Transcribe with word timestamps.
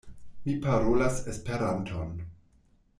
Mi 0.45 0.55
parolas 0.63 1.21
Esperanton. 1.35 2.21